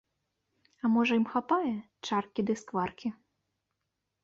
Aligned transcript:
А 0.79 0.89
можа 0.93 1.13
ім 1.19 1.27
хапае 1.33 1.75
чаркі 2.07 2.41
ды 2.49 2.53
скваркі? 2.63 3.15